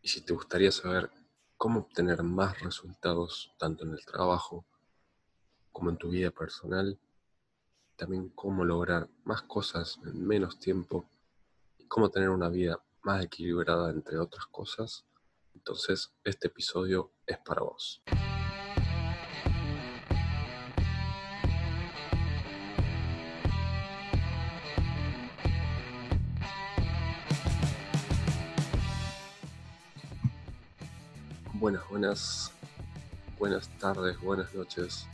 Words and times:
Y 0.00 0.08
si 0.08 0.20
te 0.20 0.32
gustaría 0.32 0.72
saber 0.72 1.10
cómo 1.56 1.80
obtener 1.80 2.22
más 2.22 2.60
resultados 2.60 3.52
tanto 3.58 3.84
en 3.84 3.92
el 3.92 4.04
trabajo 4.04 4.64
como 5.72 5.90
en 5.90 5.96
tu 5.96 6.10
vida 6.10 6.30
personal, 6.30 6.98
también 7.96 8.28
cómo 8.30 8.64
lograr 8.64 9.08
más 9.24 9.42
cosas 9.42 9.98
en 10.04 10.26
menos 10.26 10.58
tiempo 10.58 11.08
y 11.78 11.86
cómo 11.86 12.10
tener 12.10 12.30
una 12.30 12.48
vida 12.48 12.80
más 13.02 13.24
equilibrada 13.24 13.90
entre 13.90 14.18
otras 14.18 14.46
cosas, 14.46 15.04
entonces 15.54 16.12
este 16.24 16.46
episodio 16.46 17.10
es 17.26 17.38
para 17.38 17.62
vos. 17.62 18.02
Buenas, 31.58 31.82
buenas, 31.90 32.52
buenas 33.36 33.68
tardes, 33.80 34.20
buenas 34.20 34.54
noches, 34.54 35.08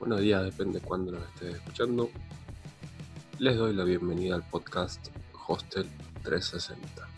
buenos 0.00 0.18
días, 0.18 0.42
depende 0.42 0.80
de 0.80 0.84
cuándo 0.84 1.12
nos 1.12 1.22
estés 1.22 1.54
escuchando. 1.54 2.10
Les 3.38 3.56
doy 3.56 3.72
la 3.72 3.84
bienvenida 3.84 4.34
al 4.34 4.42
podcast 4.42 5.06
Hostel 5.46 5.88
360. 6.24 7.08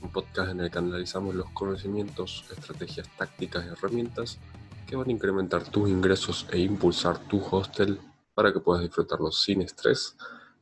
Un 0.00 0.12
podcast 0.12 0.52
en 0.52 0.60
el 0.60 0.70
que 0.70 0.78
analizamos 0.78 1.34
los 1.34 1.50
conocimientos, 1.50 2.44
estrategias 2.56 3.08
tácticas 3.16 3.64
y 3.64 3.68
herramientas 3.70 4.38
que 4.86 4.94
van 4.94 5.08
a 5.08 5.12
incrementar 5.12 5.64
tus 5.64 5.88
ingresos 5.88 6.46
e 6.52 6.60
impulsar 6.60 7.18
tu 7.18 7.44
hostel 7.50 7.98
para 8.32 8.52
que 8.52 8.60
puedas 8.60 8.84
disfrutarlo 8.84 9.32
sin 9.32 9.62
estrés 9.62 10.16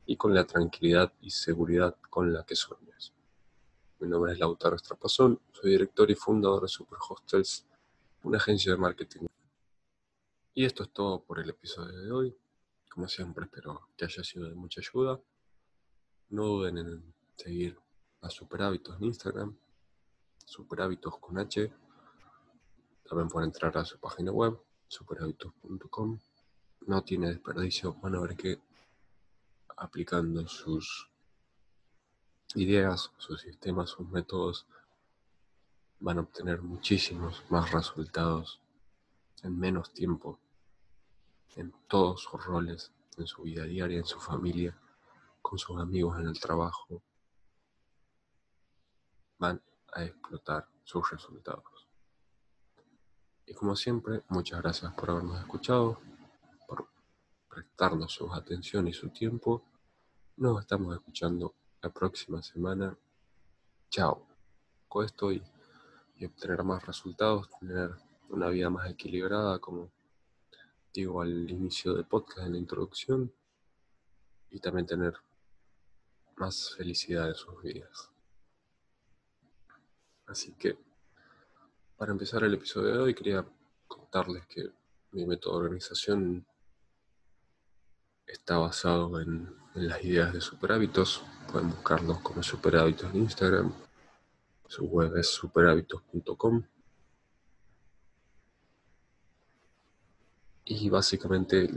y 0.07 0.17
con 0.17 0.33
la 0.33 0.45
tranquilidad 0.45 1.13
y 1.21 1.29
seguridad 1.29 1.95
con 2.09 2.33
la 2.33 2.45
que 2.45 2.57
sueñas. 2.57 3.13
Mi 4.05 4.11
nombre 4.11 4.35
es 4.35 4.39
Lautaro 4.39 4.77
Estrapazón, 4.77 5.41
soy 5.51 5.71
director 5.71 6.11
y 6.11 6.15
fundador 6.15 6.61
de 6.61 6.69
Super 6.69 6.99
Hostels, 7.09 7.65
una 8.25 8.37
agencia 8.37 8.71
de 8.71 8.77
marketing. 8.77 9.25
Y 10.53 10.67
esto 10.67 10.83
es 10.83 10.91
todo 10.91 11.25
por 11.25 11.41
el 11.41 11.49
episodio 11.49 11.99
de 11.99 12.13
hoy. 12.13 12.37
Como 12.91 13.09
siempre, 13.09 13.47
espero 13.47 13.89
que 13.97 14.05
haya 14.05 14.23
sido 14.23 14.47
de 14.47 14.55
mucha 14.55 14.83
ayuda. 14.83 15.19
No 16.29 16.45
duden 16.45 16.77
en 16.77 17.15
seguir 17.35 17.79
a 18.21 18.29
Super 18.29 18.61
Hábitos 18.61 18.95
en 18.99 19.05
Instagram, 19.05 19.57
Super 20.45 20.83
Hábitos 20.83 21.17
con 21.17 21.39
H. 21.39 21.73
También 23.09 23.29
pueden 23.29 23.49
entrar 23.49 23.75
a 23.79 23.87
su 23.87 23.99
página 23.99 24.33
web, 24.33 24.61
superhábitos.com. 24.87 26.21
No 26.89 27.03
tiene 27.05 27.29
desperdicio, 27.29 27.95
van 28.03 28.17
a 28.17 28.21
ver 28.21 28.37
que 28.37 28.61
aplicando 29.79 30.47
sus 30.47 31.09
ideas, 32.55 33.13
sus 33.19 33.41
sistemas, 33.41 33.91
sus 33.91 34.09
métodos, 34.09 34.67
van 36.01 36.19
a 36.19 36.21
obtener 36.23 36.63
muchísimos 36.63 37.43
más 37.51 37.71
resultados 37.73 38.61
en 39.43 39.59
menos 39.59 39.93
tiempo, 39.93 40.39
en 41.57 41.73
todos 41.89 42.23
sus 42.23 42.45
roles, 42.45 42.93
en 43.17 43.27
su 43.27 43.43
vida 43.43 43.65
diaria, 43.65 43.99
en 43.99 44.05
su 44.05 44.19
familia, 44.19 44.77
con 45.41 45.59
sus 45.59 45.79
amigos 45.79 46.19
en 46.19 46.29
el 46.29 46.41
trabajo. 46.41 47.03
Van 49.39 49.61
a 49.93 50.05
explotar 50.05 50.69
sus 50.83 51.11
resultados. 51.11 51.89
Y 53.47 53.55
como 53.55 53.77
siempre, 53.77 54.23
muchas 54.29 54.61
gracias 54.61 54.93
por 54.95 55.11
habernos 55.11 55.39
escuchado, 55.41 56.01
por 56.67 56.89
prestarnos 57.49 58.13
su 58.13 58.33
atención 58.33 58.89
y 58.89 58.93
su 58.93 59.11
tiempo. 59.11 59.63
Nos 60.37 60.61
estamos 60.61 60.95
escuchando 60.95 61.55
la 61.85 61.91
próxima 61.91 62.43
semana. 62.43 62.97
Chao. 63.91 64.27
Con 64.89 65.05
esto 65.05 65.31
y, 65.31 65.43
obtener 66.25 66.65
más 66.65 66.87
resultados, 66.87 67.51
tener 67.61 67.91
una 68.31 68.49
vida 68.49 68.71
más 68.71 68.91
equilibrada, 68.91 69.59
como 69.59 69.93
digo 70.95 71.21
al 71.21 71.51
inicio 71.51 71.93
del 71.93 72.07
podcast, 72.07 72.47
en 72.47 72.53
la 72.53 72.59
introducción, 72.59 73.31
y 74.51 74.61
también 74.61 74.87
tener 74.87 75.15
más 76.37 76.75
felicidad 76.75 77.29
en 77.29 77.35
sus 77.35 77.63
vidas. 77.63 78.11
Así 80.27 80.55
que, 80.55 80.79
para 81.99 82.13
empezar 82.13 82.45
el 82.45 82.55
episodio 82.55 82.95
de 82.95 82.99
hoy, 82.99 83.15
quería 83.15 83.47
contarles 83.87 84.47
que 84.47 84.71
mi 85.13 85.27
método 85.27 85.59
de 85.59 85.65
organización 85.67 86.47
está 88.27 88.59
basado 88.59 89.21
en, 89.21 89.55
las 89.75 90.05
ideas 90.05 90.33
de 90.33 90.41
superhábitos. 90.41 91.23
Pueden 91.51 91.71
buscarlos 91.71 92.21
como 92.21 92.43
superhábitos 92.43 93.13
en 93.13 93.23
Instagram. 93.23 93.73
Su 94.69 94.87
web 94.87 95.17
es 95.17 95.29
superhábitos.com. 95.31 96.63
Y 100.67 100.89
básicamente 100.89 101.69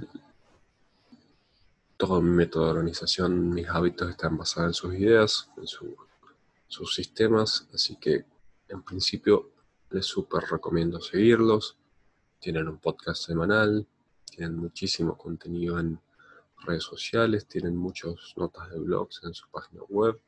todo 1.98 2.22
mi 2.22 2.30
método 2.30 2.66
de 2.66 2.72
organización, 2.72 3.50
mis 3.50 3.68
hábitos 3.68 4.12
están 4.12 4.38
basados 4.38 4.70
en 4.70 4.74
sus 4.76 4.94
ideas, 4.94 5.50
en 5.58 5.66
sus 6.68 6.94
sistemas, 6.94 7.68
así 7.74 7.96
que 7.96 8.26
en 8.70 8.84
principio 8.84 9.50
les 9.90 10.06
super 10.06 10.44
recomiendo 10.44 11.02
seguirlos. 11.02 11.78
Tienen 12.40 12.68
un 12.68 12.78
podcast 12.78 13.26
semanal, 13.26 13.88
tienen 14.26 14.56
muchísimo 14.56 15.18
contenido 15.18 15.80
en, 15.80 16.00
redes 16.66 16.84
sociales, 16.84 17.48
tienen 17.48 17.76
muchas 17.76 18.34
notas 18.36 18.70
de 18.70 18.80
blogs 18.80 19.22
en 19.24 19.34
su 19.34 19.50
página 19.50 19.84
web, 19.84 20.20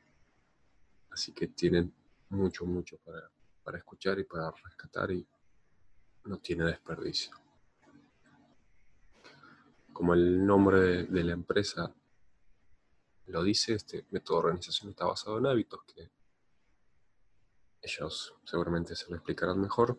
así 1.10 1.32
que 1.32 1.48
tienen 1.48 1.92
mucho, 2.28 2.64
mucho 2.64 2.98
para, 2.98 3.30
para 3.62 3.78
escuchar 3.78 4.18
y 4.18 4.24
para 4.24 4.50
rescatar 4.50 5.10
y 5.10 5.26
no 6.24 6.38
tiene 6.38 6.64
desperdicio. 6.64 7.36
Como 9.92 10.14
el 10.14 10.46
nombre 10.46 11.04
de, 11.04 11.24
la 11.24 11.32
empresa 11.32 11.94
lo 13.26 13.42
dice, 13.42 13.74
este 13.74 14.06
método 14.10 14.38
de 14.38 14.44
organización 14.44 14.90
está 14.90 15.06
basado 15.06 15.38
en 15.38 15.46
hábitos 15.46 15.80
que 15.84 16.10
ellos 17.82 18.34
seguramente 18.44 18.94
se 18.94 19.08
lo 19.08 19.16
explicarán 19.16 19.60
mejor, 19.60 19.98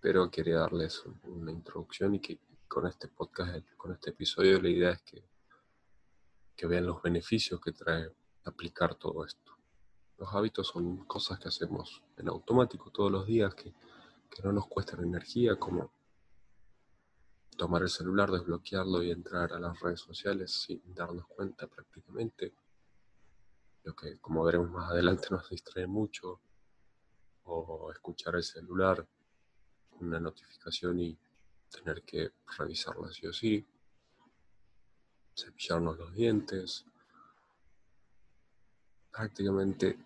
pero 0.00 0.30
quería 0.30 0.58
darles 0.58 1.04
una 1.24 1.52
introducción 1.52 2.14
y 2.14 2.20
que 2.20 2.38
con 2.68 2.86
este 2.86 3.08
podcast, 3.08 3.66
con 3.76 3.92
este 3.92 4.10
episodio, 4.10 4.60
la 4.60 4.68
idea 4.68 4.90
es 4.90 5.02
que, 5.02 5.24
que 6.54 6.66
vean 6.66 6.86
los 6.86 7.02
beneficios 7.02 7.60
que 7.60 7.72
trae 7.72 8.12
aplicar 8.44 8.94
todo 8.94 9.24
esto. 9.24 9.52
Los 10.18 10.34
hábitos 10.34 10.68
son 10.68 11.04
cosas 11.06 11.38
que 11.38 11.48
hacemos 11.48 12.02
en 12.16 12.28
automático 12.28 12.90
todos 12.90 13.10
los 13.10 13.26
días, 13.26 13.54
que, 13.54 13.72
que 14.30 14.42
no 14.42 14.52
nos 14.52 14.66
cuestan 14.66 15.02
energía, 15.02 15.56
como 15.56 15.92
tomar 17.56 17.82
el 17.82 17.88
celular, 17.88 18.30
desbloquearlo 18.30 19.02
y 19.02 19.10
entrar 19.10 19.52
a 19.52 19.58
las 19.58 19.78
redes 19.80 20.00
sociales 20.00 20.52
sin 20.52 20.82
darnos 20.94 21.26
cuenta 21.26 21.66
prácticamente. 21.66 22.54
Lo 23.84 23.94
que, 23.94 24.18
como 24.18 24.44
veremos 24.44 24.70
más 24.70 24.90
adelante, 24.90 25.28
nos 25.30 25.48
distrae 25.48 25.86
mucho. 25.86 26.40
O 27.50 27.90
escuchar 27.90 28.34
el 28.34 28.42
celular, 28.42 29.06
una 30.00 30.20
notificación 30.20 31.00
y 31.00 31.18
tener 31.70 32.02
que 32.02 32.32
revisarlo 32.56 33.06
así 33.06 33.26
o 33.26 33.32
sí, 33.32 33.66
cepillarnos 35.36 35.98
los 35.98 36.14
dientes, 36.14 36.84
prácticamente, 39.10 39.98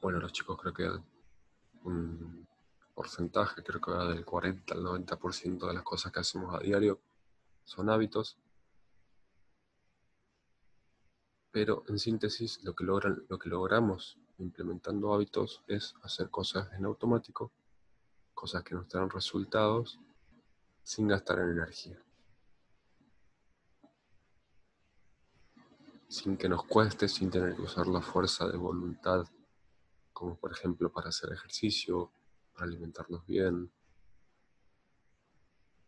bueno, 0.00 0.18
los 0.20 0.32
chicos 0.32 0.58
creo 0.60 0.74
que 0.74 0.90
un 1.84 2.46
porcentaje, 2.94 3.62
creo 3.62 3.80
que 3.80 3.90
va 3.90 4.08
del 4.08 4.24
40 4.24 4.74
al 4.74 4.80
90% 4.80 5.66
de 5.66 5.74
las 5.74 5.82
cosas 5.82 6.12
que 6.12 6.20
hacemos 6.20 6.54
a 6.54 6.60
diario 6.60 7.00
son 7.64 7.90
hábitos. 7.90 8.38
Pero 11.50 11.84
en 11.88 11.98
síntesis, 11.98 12.62
lo 12.64 12.74
que, 12.74 12.84
logran, 12.84 13.24
lo 13.28 13.38
que 13.38 13.48
logramos 13.48 14.18
implementando 14.38 15.12
hábitos 15.12 15.62
es 15.68 15.94
hacer 16.02 16.30
cosas 16.30 16.72
en 16.72 16.84
automático 16.84 17.52
cosas 18.34 18.62
que 18.62 18.74
nos 18.74 18.88
dan 18.88 19.08
resultados 19.08 19.98
sin 20.82 21.08
gastar 21.08 21.38
en 21.38 21.50
energía. 21.50 21.98
Sin 26.08 26.36
que 26.36 26.48
nos 26.48 26.64
cueste, 26.64 27.08
sin 27.08 27.30
tener 27.30 27.56
que 27.56 27.62
usar 27.62 27.86
la 27.86 28.02
fuerza 28.02 28.46
de 28.46 28.56
voluntad, 28.56 29.26
como 30.12 30.36
por 30.36 30.52
ejemplo 30.52 30.92
para 30.92 31.08
hacer 31.08 31.32
ejercicio, 31.32 32.12
para 32.52 32.66
alimentarnos 32.66 33.24
bien, 33.26 33.72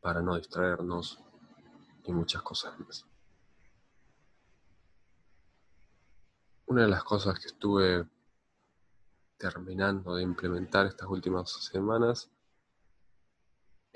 para 0.00 0.22
no 0.22 0.36
distraernos 0.36 1.20
y 2.04 2.12
muchas 2.12 2.42
cosas 2.42 2.78
más. 2.80 3.06
Una 6.66 6.82
de 6.82 6.88
las 6.88 7.04
cosas 7.04 7.38
que 7.38 7.46
estuve 7.46 8.08
terminando 9.36 10.14
de 10.14 10.22
implementar 10.22 10.86
estas 10.86 11.08
últimas 11.08 11.50
semanas 11.50 12.30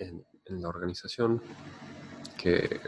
en, 0.01 0.25
la 0.61 0.69
organización 0.69 1.41
que 2.37 2.81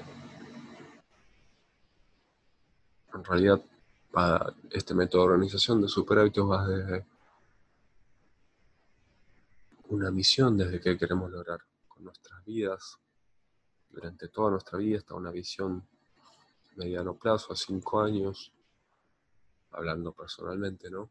en 3.14 3.24
realidad 3.24 3.62
este 4.70 4.94
método 4.94 5.22
de 5.22 5.28
organización 5.28 5.80
de 5.80 5.88
super 5.88 6.18
hábitos 6.18 6.50
va 6.50 6.66
desde 6.66 7.06
una 9.90 10.10
misión, 10.10 10.56
desde 10.56 10.80
qué 10.80 10.98
queremos 10.98 11.30
lograr 11.30 11.60
con 11.86 12.04
nuestras 12.04 12.44
vidas, 12.44 12.98
durante 13.90 14.28
toda 14.28 14.50
nuestra 14.50 14.78
vida, 14.78 14.98
hasta 14.98 15.14
una 15.14 15.30
visión 15.30 15.86
mediano 16.76 17.14
plazo, 17.14 17.52
a 17.52 17.56
cinco 17.56 18.00
años, 18.00 18.52
hablando 19.70 20.12
personalmente, 20.12 20.90
¿no? 20.90 21.10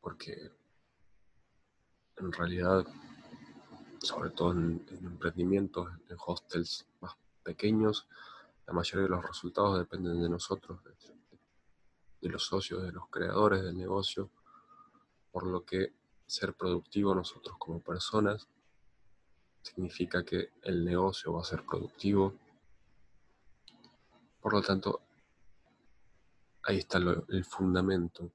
Porque 0.00 0.52
en 2.18 2.32
realidad, 2.32 2.86
sobre 4.00 4.30
todo 4.30 4.52
en, 4.52 4.84
emprendimientos, 4.90 5.88
en 6.08 6.16
hostels 6.24 6.86
más 7.00 7.16
pequeños, 7.42 8.08
la 8.66 8.72
mayoría 8.72 9.04
de 9.04 9.08
los 9.08 9.24
resultados 9.24 9.78
dependen 9.78 10.20
de 10.20 10.28
nosotros, 10.28 10.80
de, 12.20 12.28
los 12.28 12.44
socios, 12.44 12.82
de 12.82 12.92
los 12.92 13.08
creadores 13.08 13.62
del 13.62 13.76
negocio, 13.76 14.30
por 15.32 15.46
lo 15.46 15.64
que 15.64 15.94
ser 16.26 16.54
productivo 16.54 17.14
nosotros 17.14 17.56
como 17.58 17.80
personas 17.80 18.48
significa 19.62 20.24
que 20.24 20.50
el 20.62 20.84
negocio 20.84 21.32
va 21.32 21.40
a 21.40 21.44
ser 21.44 21.64
productivo. 21.64 22.34
Por 24.40 24.52
lo 24.52 24.62
tanto, 24.62 25.00
ahí 26.64 26.78
está 26.78 26.98
el 26.98 27.44
fundamento 27.44 28.30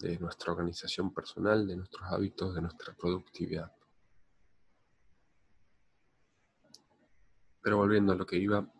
de 0.00 0.18
nuestra 0.18 0.52
organización 0.52 1.12
personal, 1.12 1.66
de 1.66 1.76
nuestros 1.76 2.02
hábitos, 2.10 2.54
de 2.54 2.62
nuestra 2.62 2.94
productividad. 2.94 3.72
Pero 7.64 7.78
volviendo 7.78 8.12
a 8.12 8.16
lo 8.16 8.26
que 8.26 8.36
iba, 8.36 8.70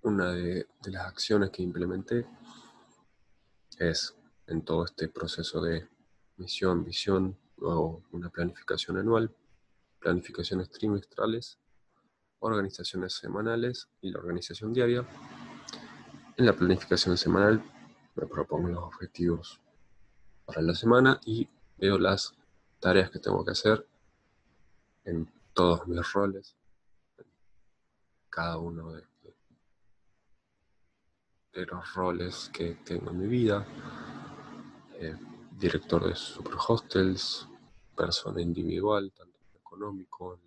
una 0.00 0.32
de, 0.32 0.66
las 0.86 1.06
acciones 1.06 1.50
que 1.50 1.62
implementé 1.62 2.26
es 3.78 4.16
en 4.46 4.62
todo 4.62 4.86
este 4.86 5.08
proceso 5.08 5.60
de 5.60 5.86
misión, 6.38 6.82
visión, 6.82 7.36
o 7.58 8.02
una 8.12 8.30
planificación 8.30 8.96
anual, 8.96 9.30
planificaciones 9.98 10.70
trimestrales, 10.70 11.58
organizaciones 12.38 13.12
semanales 13.12 13.90
y 14.00 14.10
la 14.10 14.20
organización 14.20 14.72
diaria. 14.72 15.06
En 16.38 16.46
la 16.46 16.54
planificación 16.54 17.18
semanal 17.18 17.62
me 18.14 18.26
propongo 18.26 18.68
los 18.68 18.84
objetivos 18.84 19.60
para 20.46 20.62
la 20.62 20.74
semana 20.74 21.20
y 21.26 21.46
veo 21.76 21.98
las 21.98 22.32
tareas 22.78 23.10
que 23.10 23.18
tengo 23.18 23.44
que 23.44 23.50
hacer 23.50 23.86
en 25.04 25.30
todos 25.52 25.86
mis 25.86 26.10
roles, 26.14 26.56
cada 28.30 28.58
uno 28.58 28.92
de, 28.92 29.04
los 31.52 31.94
roles 31.94 32.48
que 32.54 32.76
tengo 32.76 33.10
en 33.10 33.18
mi 33.18 33.26
vida, 33.26 33.66
eh, 34.94 35.14
director 35.58 36.06
de 36.08 36.14
super 36.14 36.54
hostels, 36.68 37.46
persona 37.94 38.40
individual, 38.40 39.12
tanto 39.12 39.36
en 39.36 39.52
lo 39.52 39.58
económico, 39.58 40.34
en 40.34 40.40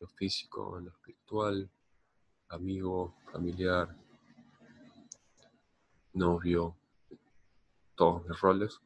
lo 0.00 0.06
físico, 0.08 0.78
en 0.78 0.86
lo 0.86 0.90
espiritual, 0.92 1.68
amigo, 2.48 3.14
familiar, 3.30 3.94
novio, 6.14 6.76
todos 7.94 8.26
mis 8.26 8.40
roles. 8.40 8.80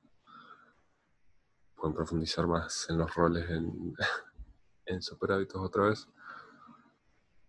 Pueden 1.77 1.95
profundizar 1.95 2.47
más 2.47 2.87
en 2.89 2.99
los 2.99 3.15
roles 3.15 3.49
en, 3.51 3.95
en 4.87 5.03
Super 5.03 5.33
Hábitos 5.33 5.61
otra 5.63 5.91
vez. 5.91 6.09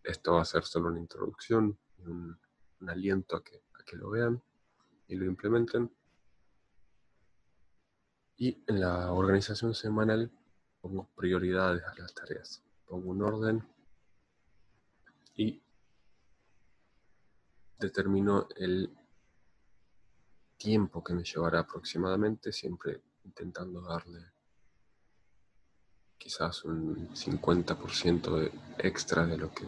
Esto 0.08 0.36
va 0.36 0.42
a 0.42 0.46
ser 0.46 0.64
solo 0.64 0.88
una 0.88 1.02
introducción, 1.02 1.78
un, 1.98 2.40
un 2.80 2.90
aliento 2.90 3.36
a 3.36 3.44
que, 3.44 3.58
a 3.78 3.84
que 3.84 3.98
lo 3.98 4.10
vean 4.10 4.42
y 5.10 5.16
lo 5.18 5.26
implementen. 5.26 5.94
Y 8.38 8.64
en 8.68 8.80
la 8.80 9.12
organización 9.12 9.76
semanal 9.76 10.32
pongo 10.80 11.10
prioridades 11.14 11.84
a 11.84 11.94
las 12.00 12.14
tareas. 12.14 12.64
Pongo 12.86 13.10
un 13.10 13.22
orden 13.22 13.68
y 15.36 15.62
determino 17.78 18.48
el 18.56 18.98
tiempo 20.56 21.04
que 21.04 21.14
me 21.14 21.26
llevará 21.26 21.60
aproximadamente, 21.60 22.54
siempre 22.54 23.02
intentando 23.26 23.82
darle 23.82 24.22
quizás 26.18 26.64
un 26.64 27.10
50% 27.10 28.40
de 28.40 28.52
extra 28.78 29.26
de 29.26 29.38
lo 29.38 29.54
que 29.54 29.68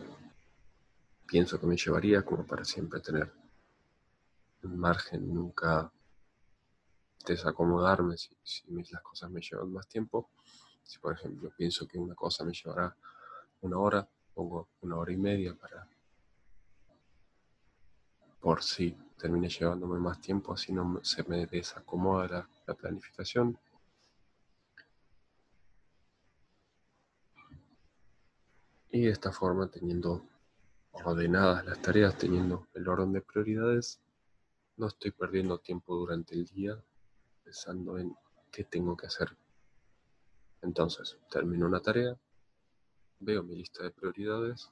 pienso 1.30 1.60
que 1.60 1.68
me 1.68 1.78
llevaría, 1.78 2.26
como 2.26 2.44
para 2.44 2.66
siempre 2.66 3.00
tener 3.02 3.32
un 4.64 4.78
margen, 4.78 5.32
nunca 5.32 5.92
desacomodarme 7.24 8.18
si, 8.18 8.36
las 8.92 9.04
cosas 9.04 9.30
me 9.30 9.40
llevan 9.40 9.72
más 9.72 9.88
tiempo. 9.88 10.32
Si 10.84 10.98
por 10.98 11.14
ejemplo 11.14 11.52
pienso 11.56 11.88
que 11.88 12.00
una 12.00 12.16
cosa 12.16 12.44
me 12.44 12.52
llevará 12.52 12.96
una 13.62 13.78
hora, 13.78 14.08
pongo 14.34 14.70
una 14.82 14.98
hora 14.98 15.12
y 15.12 15.18
media 15.18 15.54
para 15.54 15.88
por 18.40 18.64
si 18.64 18.98
termine 19.18 19.50
llevándome 19.50 20.00
más 20.00 20.20
tiempo, 20.22 20.54
así 20.54 20.72
no 20.72 21.00
se 21.04 21.24
me 21.24 21.46
desacomoda 21.46 22.48
la 22.66 22.74
planificación. 22.74 23.60
Y 28.92 29.02
de 29.02 29.12
esta 29.12 29.32
forma, 29.32 29.70
teniendo 29.70 30.26
ordenadas 31.06 31.66
las 31.66 31.82
tareas, 31.82 32.18
teniendo 32.18 32.68
el 32.74 32.88
orden 32.88 33.14
de 33.14 33.22
prioridades, 33.22 34.00
no 34.78 34.88
estoy 34.88 35.12
perdiendo 35.12 35.60
tiempo 35.60 35.96
durante 35.96 36.36
el 36.36 36.46
día 36.46 36.82
pensando 37.44 37.98
en 37.98 38.16
qué 38.52 38.64
tengo 38.64 38.96
que 38.96 39.08
hacer. 39.08 39.36
Entonces, 40.62 41.18
termino 41.32 41.66
una 41.66 41.82
tarea, 41.82 42.18
veo 43.20 43.44
mi 43.44 43.56
lista 43.56 43.84
de 43.84 43.92
prioridades 43.92 44.70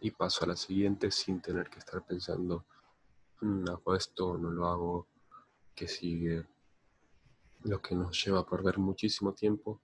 y 0.00 0.10
paso 0.10 0.44
a 0.44 0.48
la 0.48 0.56
siguiente 0.56 1.10
sin 1.10 1.40
tener 1.40 1.68
que 1.68 1.78
estar 1.78 2.04
pensando, 2.04 2.64
mm, 3.40 3.68
hago 3.68 3.94
esto, 3.94 4.38
no 4.38 4.50
lo 4.50 4.66
hago, 4.66 5.08
que 5.74 5.88
sigue, 5.88 6.46
lo 7.64 7.82
que 7.82 7.94
nos 7.94 8.24
lleva 8.24 8.40
a 8.40 8.46
perder 8.46 8.78
muchísimo 8.78 9.32
tiempo 9.34 9.80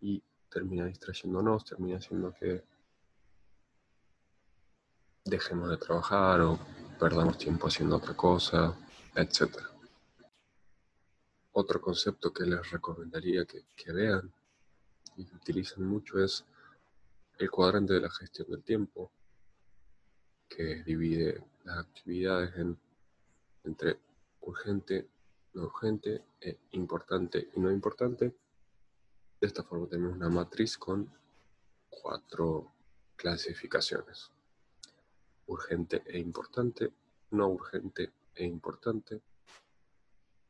y 0.00 0.22
termina 0.50 0.84
distrayéndonos, 0.84 1.64
termina 1.64 1.98
haciendo 1.98 2.34
que 2.34 2.64
dejemos 5.24 5.70
de 5.70 5.76
trabajar 5.76 6.40
o 6.40 6.58
perdamos 6.98 7.38
tiempo 7.38 7.68
haciendo 7.68 7.96
otra 7.96 8.14
cosa, 8.14 8.76
etc. 9.14 9.56
Otro 11.52 11.80
concepto 11.80 12.32
que 12.32 12.44
les 12.44 12.70
recomendaría 12.70 13.44
que, 13.44 13.92
vean 13.92 14.32
y 15.16 15.24
que 15.24 15.36
utilizan 15.36 15.84
mucho 15.84 16.22
es 16.22 16.44
el 17.38 17.50
cuadrante 17.50 17.94
de 17.94 18.00
la 18.00 18.10
gestión 18.10 18.48
del 18.50 18.62
tiempo, 18.62 19.12
que 20.48 20.82
divide 20.82 21.44
las 21.64 21.78
actividades 21.78 22.56
en, 22.56 22.78
entre 23.64 23.98
urgente, 24.40 25.08
no 25.54 25.64
urgente, 25.64 26.24
e 26.40 26.58
importante 26.72 27.50
y 27.54 27.60
no 27.60 27.70
importante. 27.70 28.34
De 29.40 29.46
esta 29.46 29.62
forma 29.62 29.88
tenemos 29.88 30.16
una 30.16 30.28
matriz 30.28 30.76
con 30.76 31.12
cuatro 31.88 32.72
clasificaciones. 33.16 34.31
Urgente 35.46 36.02
e 36.06 36.18
importante, 36.18 36.92
no 37.30 37.48
urgente 37.48 38.12
e 38.34 38.44
importante, 38.44 39.20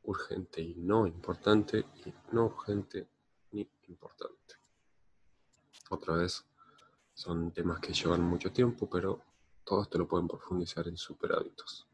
urgente 0.03 0.61
y 0.61 0.75
no 0.75 1.07
importante 1.07 1.85
y 2.05 2.13
no 2.31 2.45
urgente 2.45 3.07
ni 3.51 3.67
importante. 3.87 4.55
Otra 5.89 6.15
vez, 6.15 6.45
son 7.13 7.51
temas 7.51 7.79
que 7.79 7.93
llevan 7.93 8.21
mucho 8.23 8.51
tiempo, 8.51 8.89
pero 8.89 9.21
todo 9.63 9.83
esto 9.83 9.97
lo 9.97 10.07
pueden 10.07 10.27
profundizar 10.27 10.87
en 10.87 10.97
super 10.97 11.33
hábitos. 11.33 11.87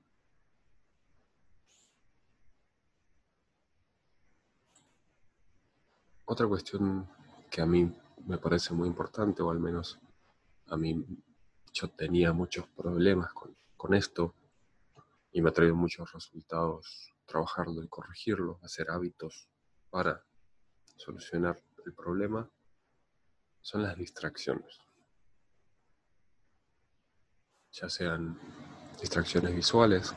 Otra 6.26 6.48
cuestión 6.48 7.08
que 7.50 7.62
a 7.62 7.66
mí 7.66 7.92
me 8.26 8.38
parece 8.38 8.74
muy 8.74 8.88
importante, 8.88 9.42
o 9.42 9.50
al 9.50 9.60
menos 9.60 10.00
a 10.68 10.78
mí 10.78 11.04
yo 11.74 11.90
tenía 11.90 12.34
muchos 12.34 12.68
problemas 12.68 13.34
con, 13.34 13.56
con 13.78 13.94
esto 13.94 14.36
y 15.32 15.42
me 15.42 15.50
ha 15.50 15.54
traído 15.54 15.76
muchos 15.76 16.12
resultados 16.12 17.14
trabajarlo 17.30 17.84
y 17.84 17.88
corregirlo, 17.88 18.60
hacer 18.64 18.90
hábitos 18.90 19.48
para 19.90 20.26
solucionar 20.98 21.62
el 21.86 21.94
problema, 21.94 22.50
son 23.62 23.84
las 23.84 23.96
distracciones. 23.96 24.80
Ya 27.72 27.88
sean 27.88 28.38
distracciones 29.00 29.56
visuales, 29.56 30.14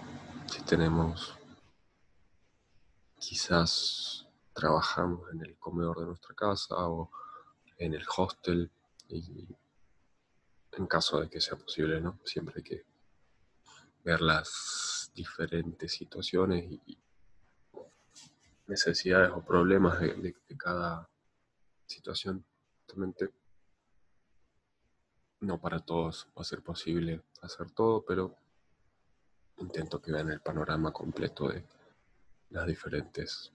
si 0.47 0.63
tenemos, 0.63 1.39
quizás 3.19 4.27
trabajamos 4.55 5.31
en 5.33 5.43
el 5.43 5.57
comedor 5.59 6.01
de 6.01 6.07
nuestra 6.07 6.35
casa 6.35 6.75
o 6.89 7.11
en 7.77 7.95
el 7.95 8.05
hostel 8.17 8.71
y 9.09 9.49
en 10.73 10.87
caso 10.87 11.21
de 11.21 11.29
que 11.29 11.41
sea 11.41 11.57
posible, 11.57 12.01
¿no? 12.01 12.19
Siempre 12.25 12.55
hay 12.59 12.63
que 12.63 12.85
ver 14.05 14.21
las 14.21 15.11
diferentes 15.15 15.93
situaciones 15.93 16.65
y 16.87 16.99
necesidades 18.67 19.31
o 19.35 19.45
problemas 19.45 20.01
de, 20.01 20.35
cada 20.57 21.09
situación. 21.87 22.45
No 25.41 25.61
para 25.61 25.81
todos 25.81 26.29
va 26.37 26.43
a 26.43 26.45
ser 26.45 26.63
posible 26.63 27.23
hacer 27.41 27.71
todo, 27.71 28.05
pero 28.05 28.37
intento 29.59 30.01
que 30.01 30.13
vean 30.13 30.31
el 30.31 30.41
panorama 30.41 30.93
completo 30.93 31.49
de 31.49 31.65
las 32.51 32.67
diferentes 32.67 33.53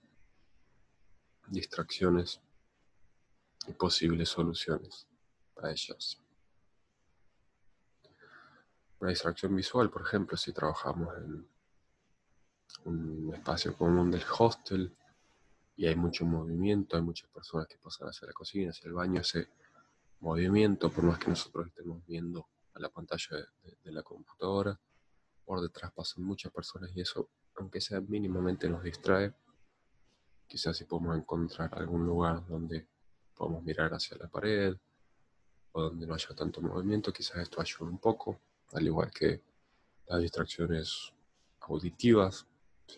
distracciones 1.46 2.40
y 3.66 3.72
posibles 3.72 4.28
soluciones 4.28 5.06
para 5.54 5.70
ellas. 5.70 6.20
Una 9.00 9.10
distracción 9.10 9.54
visual, 9.54 9.90
por 9.90 10.02
ejemplo, 10.02 10.36
si 10.36 10.52
trabajamos 10.52 11.16
en 11.18 11.48
un 12.84 13.32
espacio 13.34 13.76
común 13.76 14.10
del 14.10 14.24
hostel 14.38 14.96
y 15.76 15.86
hay 15.86 15.94
mucho 15.94 16.24
movimiento, 16.24 16.96
hay 16.96 17.02
muchas 17.02 17.30
personas 17.30 17.68
que 17.68 17.78
pasan 17.78 18.08
hacia 18.08 18.26
la 18.26 18.32
cocina, 18.32 18.70
hacia 18.70 18.88
el 18.88 18.94
baño, 18.94 19.20
ese 19.20 19.48
movimiento, 20.20 20.90
por 20.90 21.04
más 21.04 21.18
que 21.18 21.28
nosotros 21.28 21.68
estemos 21.68 22.04
viendo 22.06 22.48
a 22.74 22.80
la 22.80 22.88
pantalla 22.88 23.36
de, 23.84 23.92
la 23.92 24.02
computadora, 24.02 24.78
por 25.44 25.60
detrás 25.60 25.92
pasan 25.92 26.24
muchas 26.24 26.52
personas 26.52 26.90
y 26.94 27.00
eso, 27.00 27.30
aunque 27.56 27.80
sea 27.80 28.00
mínimamente, 28.00 28.68
nos 28.68 28.82
distrae. 28.82 29.32
Quizás 30.46 30.76
si 30.76 30.84
podemos 30.84 31.16
encontrar 31.16 31.72
algún 31.74 32.04
lugar 32.04 32.44
donde 32.46 32.88
podamos 33.34 33.62
mirar 33.62 33.94
hacia 33.94 34.16
la 34.16 34.28
pared 34.28 34.76
o 35.72 35.82
donde 35.82 36.06
no 36.06 36.14
haya 36.14 36.34
tanto 36.34 36.60
movimiento, 36.60 37.12
quizás 37.12 37.36
esto 37.38 37.60
ayude 37.60 37.90
un 37.90 37.98
poco, 37.98 38.40
al 38.72 38.86
igual 38.86 39.10
que 39.10 39.42
las 40.06 40.20
distracciones 40.20 41.12
auditivas, 41.60 42.46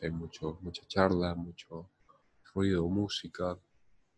hay 0.03 0.11
mucho, 0.11 0.59
mucha 0.61 0.87
charla, 0.87 1.35
mucho 1.35 1.91
ruido, 2.55 2.87
música, 2.89 3.59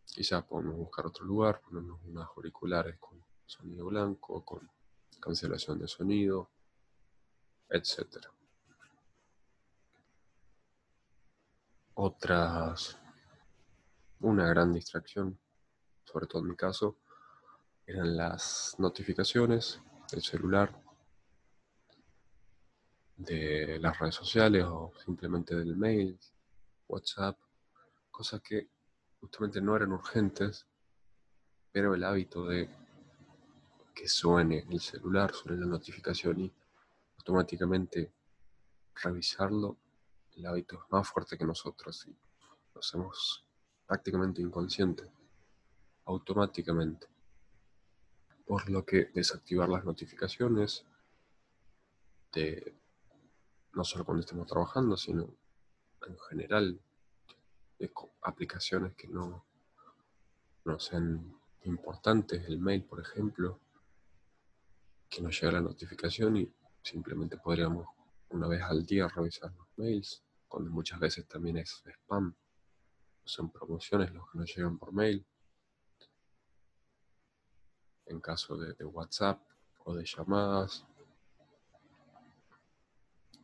quizás 0.05 0.43
podemos 0.43 0.75
buscar 0.75 1.07
otro 1.07 1.25
lugar, 1.25 1.61
ponernos 1.61 1.99
unas 2.05 2.27
auriculares 2.35 2.97
con 2.99 3.23
sonido 3.45 3.85
blanco, 3.85 4.43
con 4.45 4.69
cancelación 5.19 5.79
de 5.79 5.87
sonido, 5.87 6.49
etc. 7.69 8.27
Otras, 11.95 12.99
una 14.19 14.47
gran 14.47 14.73
distracción, 14.73 15.39
sobre 16.03 16.27
todo 16.27 16.41
en 16.41 16.49
mi 16.49 16.55
caso, 16.55 16.97
eran 17.85 18.15
las 18.15 18.75
notificaciones 18.77 19.81
del 20.11 20.21
celular, 20.21 20.82
de 23.15 23.79
las 23.79 23.97
redes 23.99 24.15
sociales 24.15 24.65
o 24.65 24.91
simplemente 25.03 25.55
del 25.55 25.75
mail, 25.75 26.19
WhatsApp, 26.87 27.37
cosas 28.11 28.41
que 28.41 28.67
justamente 29.19 29.61
no 29.61 29.75
eran 29.75 29.91
urgentes, 29.91 30.65
pero 31.71 31.95
el 31.95 32.03
hábito 32.03 32.45
de 32.45 32.69
que 33.93 34.07
suene 34.07 34.65
el 34.69 34.79
celular, 34.79 35.33
suene 35.33 35.59
la 35.59 35.67
notificación 35.67 36.41
y 36.41 36.53
automáticamente 37.17 38.11
revisarlo, 38.95 39.77
el 40.35 40.45
hábito 40.45 40.75
es 40.75 40.91
más 40.91 41.07
fuerte 41.07 41.37
que 41.37 41.45
nosotros 41.45 42.05
y 42.07 42.15
lo 42.73 42.79
hacemos 42.79 43.45
prácticamente 43.85 44.41
inconsciente, 44.41 45.03
automáticamente. 46.05 47.07
Por 48.45 48.69
lo 48.69 48.83
que 48.83 49.05
desactivar 49.13 49.69
las 49.69 49.85
notificaciones 49.85 50.85
de 52.33 52.75
no 53.73 53.83
solo 53.83 54.05
cuando 54.05 54.21
estemos 54.21 54.47
trabajando, 54.47 54.95
sino 54.95 55.23
en 56.05 56.17
general 56.29 56.79
de 57.79 57.91
aplicaciones 58.21 58.93
que 58.95 59.07
no, 59.07 59.45
no 60.65 60.79
sean 60.79 61.37
importantes, 61.63 62.45
el 62.47 62.59
mail 62.59 62.83
por 62.83 62.99
ejemplo, 62.99 63.59
que 65.09 65.21
nos 65.21 65.39
llega 65.39 65.53
la 65.53 65.61
notificación 65.61 66.37
y 66.37 66.53
simplemente 66.81 67.37
podríamos 67.37 67.87
una 68.29 68.47
vez 68.47 68.61
al 68.63 68.85
día 68.85 69.07
revisar 69.07 69.53
los 69.53 69.67
mails, 69.77 70.23
cuando 70.47 70.71
muchas 70.71 70.99
veces 70.99 71.27
también 71.27 71.57
es 71.57 71.83
spam, 71.85 72.35
son 73.25 73.51
promociones 73.51 74.11
los 74.11 74.29
que 74.31 74.37
nos 74.37 74.55
llegan 74.55 74.77
por 74.77 74.91
mail. 74.91 75.25
En 78.05 78.19
caso 78.19 78.57
de 78.57 78.85
WhatsApp 78.85 79.41
o 79.85 79.95
de 79.95 80.05
llamadas, 80.05 80.85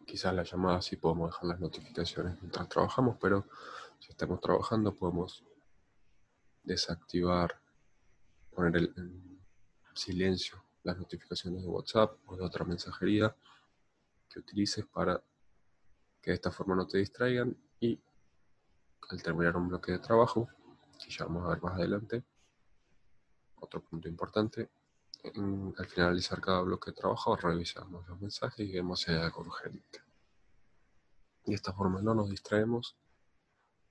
quizás 0.09 0.33
las 0.33 0.51
llamadas 0.51 0.85
sí 0.85 0.95
podemos 0.95 1.29
dejar 1.29 1.45
las 1.45 1.59
notificaciones 1.59 2.35
mientras 2.41 2.67
trabajamos, 2.67 3.17
pero 3.21 3.45
si 3.99 4.09
estamos 4.09 4.41
trabajando 4.41 4.95
podemos 4.95 5.43
desactivar, 6.63 7.61
poner 8.49 8.91
en 8.97 9.39
silencio 9.93 10.63
las 10.83 10.97
notificaciones 10.97 11.61
de 11.61 11.67
WhatsApp 11.67 12.17
o 12.25 12.35
de 12.35 12.43
otra 12.43 12.65
mensajería 12.65 13.35
que 14.27 14.39
utilices 14.39 14.83
para 14.87 15.21
que 16.21 16.31
de 16.31 16.35
esta 16.35 16.49
forma 16.49 16.75
no 16.75 16.87
te 16.87 16.97
distraigan 16.97 17.55
y 17.79 17.99
al 19.11 19.21
terminar 19.21 19.57
un 19.57 19.69
bloque 19.69 19.91
de 19.91 19.99
trabajo, 19.99 20.49
que 20.97 21.11
ya 21.11 21.25
vamos 21.25 21.45
a 21.45 21.49
ver 21.49 21.61
más 21.61 21.75
adelante, 21.75 22.23
otro 23.59 23.81
punto 23.83 24.07
importante, 24.07 24.69
al 25.23 25.85
finalizar 25.87 26.39
cada 26.39 26.61
bloque 26.61 26.91
de 26.91 26.97
trabajo 26.97 27.35
revisamos 27.35 28.07
los 28.07 28.19
mensajes 28.21 28.67
y 28.67 28.71
vemos 28.71 29.01
si 29.01 29.11
hay 29.11 29.17
algo 29.17 29.41
urgente. 29.41 30.01
De 31.45 31.55
esta 31.55 31.73
forma 31.73 32.01
no 32.01 32.13
nos 32.13 32.29
distraemos 32.29 32.95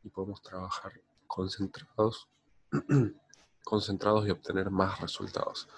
y 0.04 0.08
podemos 0.08 0.40
trabajar 0.40 0.92
concentrados, 1.26 2.28
concentrados 3.64 4.26
y 4.26 4.30
obtener 4.30 4.70
más 4.70 5.00
resultados. 5.00 5.68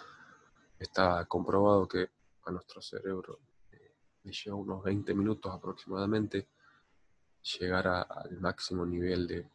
Está 0.78 1.24
comprobado 1.24 1.88
que 1.88 2.10
a 2.44 2.50
nuestro 2.52 2.80
cerebro 2.80 3.40
eh, 3.72 3.94
le 4.22 4.32
lleva 4.32 4.56
unos 4.56 4.82
20 4.84 5.14
minutos 5.14 5.52
aproximadamente 5.52 6.48
llegar 7.58 7.88
al 7.88 8.38
máximo 8.38 8.86
nivel 8.86 9.26
de, 9.26 9.48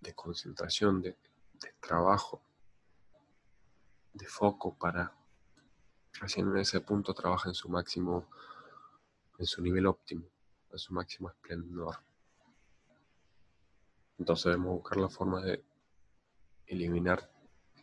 de 0.00 0.14
concentración, 0.14 1.02
de 1.02 1.16
trabajo 1.80 2.42
de 4.16 4.26
foco 4.26 4.74
para 4.76 5.12
en 6.36 6.56
ese 6.56 6.80
punto 6.80 7.12
trabaja 7.12 7.48
en 7.48 7.54
su 7.54 7.68
máximo, 7.68 8.26
en 9.38 9.46
su 9.46 9.60
nivel 9.62 9.86
óptimo, 9.86 10.26
en 10.72 10.78
su 10.78 10.94
máximo 10.94 11.28
esplendor. 11.28 11.96
Entonces 14.18 14.46
debemos 14.46 14.76
buscar 14.76 14.98
la 14.98 15.08
forma 15.10 15.42
de 15.42 15.62
eliminar 16.66 17.30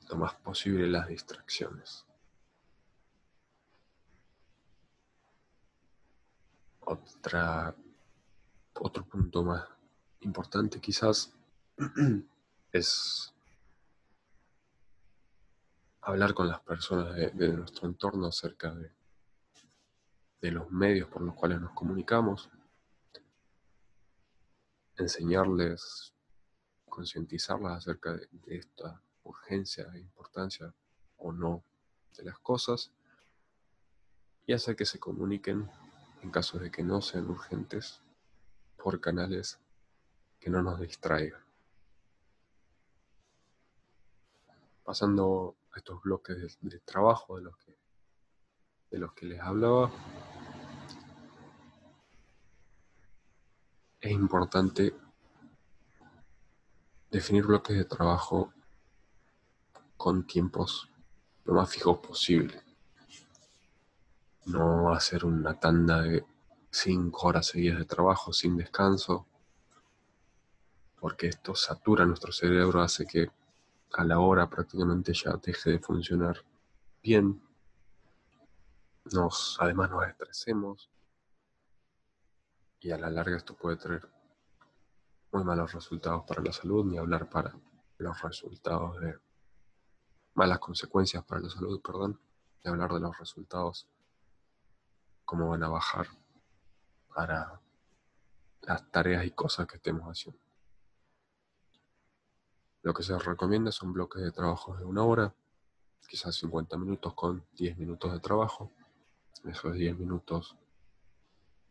lo 0.09 0.15
más 0.17 0.33
posible 0.35 0.87
las 0.87 1.07
distracciones. 1.07 2.05
Otra, 6.79 7.75
otro 8.73 9.05
punto 9.05 9.43
más 9.43 9.63
importante 10.21 10.81
quizás 10.81 11.33
es 12.71 13.32
hablar 16.05 16.33
con 16.33 16.47
las 16.47 16.59
personas 16.61 17.15
de, 17.15 17.53
nuestro 17.53 17.87
entorno 17.87 18.27
acerca 18.27 18.73
de, 18.73 18.91
de 20.41 20.51
los 20.51 20.69
medios 20.69 21.09
por 21.09 21.21
los 21.21 21.33
cuales 21.33 21.61
nos 21.61 21.71
comunicamos, 21.71 22.49
enseñarles, 24.97 26.13
concientizarlas 26.89 27.77
acerca 27.77 28.13
de, 28.13 28.27
esta 28.47 29.01
urgencia 29.23 29.89
e 29.93 29.99
importancia 29.99 30.73
o 31.17 31.31
no 31.31 31.63
de 32.17 32.23
las 32.23 32.37
cosas 32.39 32.91
y 34.45 34.53
hacer 34.53 34.75
que 34.75 34.85
se 34.85 34.99
comuniquen 34.99 35.69
en 36.21 36.31
caso 36.31 36.59
de 36.59 36.69
que 36.69 36.83
no 36.83 37.01
sean 37.01 37.29
urgentes 37.29 38.01
por 38.77 38.99
canales 38.99 39.59
que 40.39 40.49
no 40.49 40.61
nos 40.61 40.79
distraigan. 40.79 41.41
Pasando 44.83 45.55
estos 45.75 46.01
bloques 46.01 46.57
de, 46.61 46.79
trabajo 46.79 47.37
de 47.37 47.43
los, 47.43 47.57
que, 47.57 47.77
de 48.91 48.97
los 48.99 49.13
que 49.13 49.25
les 49.25 49.41
hablaba, 49.41 49.91
es 53.99 54.11
importante 54.11 54.95
definir 57.09 57.45
bloques 57.45 57.77
de 57.77 57.85
trabajo 57.85 58.53
con 59.97 60.25
tiempos 60.25 60.89
lo 61.45 61.53
más 61.53 61.69
fijos 61.69 61.99
posible. 61.99 62.61
No 64.45 64.93
hacer 64.93 65.25
una 65.25 65.59
tanda 65.59 66.01
de 66.01 66.25
cinco 66.69 67.27
horas 67.27 67.47
seguidas 67.47 67.79
de 67.79 67.85
trabajo 67.85 68.33
sin 68.33 68.57
descanso, 68.57 69.25
porque 70.99 71.27
esto 71.27 71.55
satura 71.55 72.05
nuestro 72.05 72.31
cerebro, 72.31 72.81
hace 72.81 73.05
que 73.05 73.29
a 73.93 74.03
la 74.03 74.19
hora 74.19 74.49
prácticamente 74.49 75.13
ya 75.13 75.33
deje 75.33 75.71
de 75.71 75.79
funcionar 75.79 76.43
bien. 77.01 77.41
Nos, 79.11 79.57
además 79.59 79.89
nos 79.91 80.07
estresemos 80.07 80.89
Y 82.79 82.91
a 82.91 82.97
la 82.97 83.09
larga 83.09 83.37
esto 83.37 83.55
puede 83.55 83.75
traer 83.77 84.09
muy 85.31 85.43
malos 85.43 85.73
resultados 85.73 86.23
para 86.25 86.41
la 86.41 86.53
salud, 86.53 86.85
ni 86.85 86.97
hablar 86.97 87.29
para 87.29 87.53
los 87.97 88.21
resultados 88.21 88.99
de 88.99 89.17
malas 90.35 90.59
consecuencias 90.59 91.23
para 91.23 91.41
la 91.41 91.49
salud, 91.49 91.81
perdón, 91.81 92.19
ni 92.63 92.71
hablar 92.71 92.93
de 92.93 92.99
los 92.99 93.17
resultados, 93.17 93.87
cómo 95.25 95.49
van 95.49 95.63
a 95.63 95.69
bajar 95.69 96.07
para 97.13 97.61
las 98.61 98.91
tareas 98.91 99.25
y 99.25 99.31
cosas 99.31 99.67
que 99.67 99.77
estemos 99.77 100.03
haciendo. 100.07 100.42
Lo 102.83 102.93
que 102.93 103.01
se 103.01 103.17
recomienda 103.17 103.71
son 103.71 103.93
bloques 103.93 104.21
de 104.21 104.33
trabajo 104.33 104.75
de 104.75 104.83
una 104.83 105.03
hora, 105.03 105.33
quizás 106.05 106.35
50 106.35 106.77
minutos 106.77 107.13
con 107.13 107.45
10 107.53 107.77
minutos 107.77 108.11
de 108.11 108.19
trabajo. 108.19 108.71
Esos 109.45 109.73
10 109.73 109.97
minutos, 109.97 110.57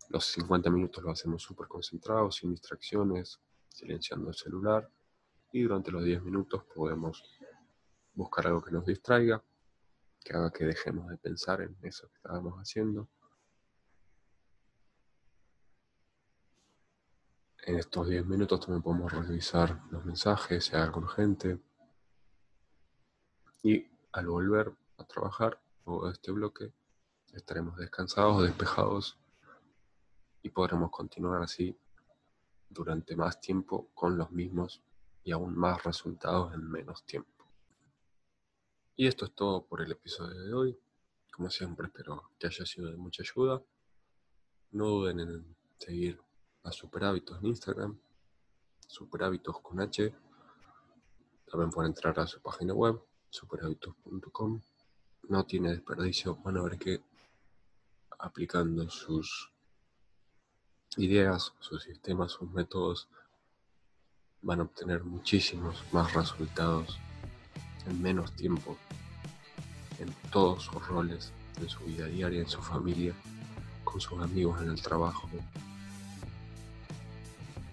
los 0.09 0.25
50 0.25 0.71
minutos 0.71 1.04
lo 1.04 1.11
hacemos 1.11 1.42
súper 1.42 1.69
concentrados, 1.69 2.37
sin 2.37 2.50
distracciones, 2.52 3.40
silenciando 3.69 4.31
el 4.31 4.35
celular 4.35 4.88
y 5.52 5.62
durante 5.62 5.90
los 5.90 6.02
10 6.02 6.23
minutos 6.23 6.64
podemos 6.75 7.23
buscar 8.14 8.47
algo 8.47 8.62
que 8.62 8.71
nos 8.71 8.87
distraiga, 8.87 9.42
que 10.25 10.33
haga 10.33 10.50
que 10.50 10.64
dejemos 10.64 11.11
de 11.11 11.19
pensar 11.19 11.61
en 11.61 11.76
eso 11.83 12.09
que 12.09 12.16
estábamos 12.16 12.54
haciendo. 12.54 13.07
En 17.64 17.78
estos 17.78 18.09
10 18.09 18.26
minutos 18.26 18.59
también 18.59 18.83
podemos 18.83 19.12
revisar 19.12 19.81
los 19.92 20.04
mensajes, 20.04 20.64
si 20.64 20.75
hay 20.75 20.83
algo 20.83 21.00
urgente. 21.00 21.61
Y 23.62 23.87
al 24.11 24.26
volver 24.26 24.73
a 24.99 25.04
trabajar 25.04 25.62
o 25.85 26.09
este 26.09 26.33
bloque, 26.33 26.73
estaremos 27.33 27.76
descansados, 27.76 28.42
despejados 28.42 29.16
y 30.42 30.50
podremos 30.50 30.90
continuar 30.90 31.40
así 31.40 31.78
durante 32.69 33.14
más 33.14 33.40
tiempo 33.40 33.90
con 33.95 34.19
los 34.19 34.33
mismos 34.33 34.83
y 35.23 35.31
aún 35.31 35.57
más 35.57 35.85
resultados 35.85 36.52
en 36.54 36.69
menos 36.69 37.04
tiempo. 37.04 37.47
Y 38.97 39.07
esto 39.07 39.26
es 39.26 39.35
todo 39.37 39.64
por 39.64 39.83
el 39.83 39.92
episodio 39.92 40.40
de 40.40 40.52
hoy. 40.52 40.78
Como 41.31 41.49
siempre, 41.49 41.87
espero 41.87 42.33
que 42.40 42.49
haya 42.49 42.66
sido 42.66 42.90
de 42.90 42.97
mucha 42.97 43.23
ayuda. 43.23 43.62
No 44.73 44.87
duden 44.87 45.21
en 45.21 45.57
seguir 45.78 46.21
a 46.64 46.73
Superhábitos 46.73 47.38
en 47.40 47.47
Instagram, 47.49 47.99
Superhábitos 48.87 49.61
con 49.61 49.81
H. 49.81 50.14
También 51.50 51.71
pueden 51.71 51.90
entrar 51.90 52.19
a 52.21 52.26
su 52.26 52.40
página 52.40 52.75
web, 52.75 53.00
superhábitos.com. 53.31 54.61
No 55.28 55.45
tiene 55.45 55.71
desperdicio, 55.71 56.37
van 56.37 56.57
a 56.59 56.62
ver 56.62 56.78
que 56.78 57.02
aplicando 58.19 58.88
sus 58.88 59.50
ideas, 60.97 61.52
sus 61.61 61.83
sistemas, 61.83 62.33
sus 62.33 62.50
métodos, 62.50 63.09
van 64.42 64.61
a 64.61 64.64
obtener 64.64 65.04
muchísimos 65.04 65.83
más 65.92 66.12
resultados 66.14 66.99
en 67.87 68.00
menos 68.02 68.33
tiempo, 68.35 68.76
en 69.99 70.12
todos 70.31 70.64
sus 70.64 70.87
roles, 70.87 71.33
en 71.61 71.69
su 71.69 71.81
vida 71.85 72.07
diaria, 72.07 72.40
en 72.40 72.49
su 72.49 72.61
familia, 72.61 73.14
con 73.85 74.00
sus 74.00 74.21
amigos 74.21 74.61
en 74.62 74.71
el 74.71 74.83
trabajo. 74.83 75.28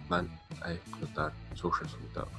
Van 0.09 0.27
a 0.61 0.73
explotar 0.73 1.31
sus 1.55 1.79
resultados. 1.79 2.29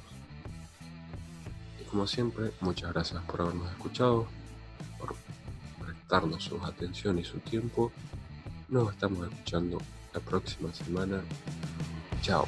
Y 1.79 1.83
como 1.85 2.05
siempre, 2.05 2.51
muchas 2.61 2.91
gracias 2.93 3.23
por 3.23 3.41
habernos 3.41 3.71
escuchado, 3.71 4.27
por 4.99 5.15
prestarnos 5.79 6.43
su 6.43 6.63
atención 6.63 7.17
y 7.19 7.23
su 7.23 7.39
tiempo. 7.39 7.91
Nos 8.69 8.91
estamos 8.91 9.27
escuchando 9.31 9.79
la 10.13 10.19
próxima 10.19 10.73
semana. 10.73 11.21
Chao. 12.21 12.47